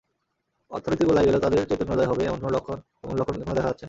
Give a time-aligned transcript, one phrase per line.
[0.71, 3.71] অর্থনীতি গোল্লায় গেলেও তাদের চৈতন্যোদয় হবে, এমন লক্ষণ এখনো দেখা যাচ্ছে না।